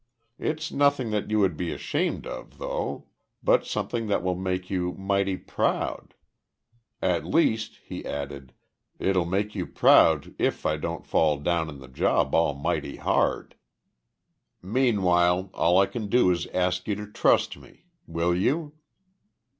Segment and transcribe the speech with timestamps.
[0.39, 3.05] It's nothing that you would be ashamed of, though,
[3.43, 6.15] but something that will make you mighty proud.
[7.03, 8.51] At least," he added,
[8.97, 13.53] "It'll make you proud if I don't fall down on the job almighty hard.
[14.59, 17.85] Meanwhile, all I can do is to ask you to trust me.
[18.07, 18.73] Will you?"